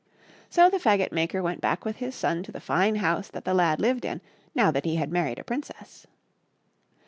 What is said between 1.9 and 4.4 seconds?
his son to the fine house that the lad lived in,